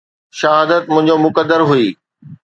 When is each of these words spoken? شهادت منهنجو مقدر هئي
شهادت 0.39 0.83
منهنجو 0.89 1.15
مقدر 1.25 1.59
هئي 1.69 1.89